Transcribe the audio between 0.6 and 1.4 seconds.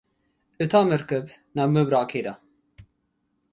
እታ መርከብ፡